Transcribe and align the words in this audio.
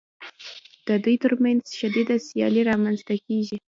د 0.87 0.89
دوی 1.03 1.15
ترمنځ 1.23 1.61
شدیده 1.79 2.15
سیالي 2.27 2.61
رامنځته 2.71 3.15
کېږي 3.25 3.57